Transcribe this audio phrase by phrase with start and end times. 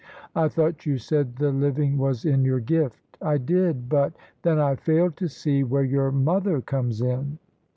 [0.35, 4.73] "I thought you said the living was in your gift." "I did, but ""Then I
[4.75, 7.37] fail to see where your mother comes in."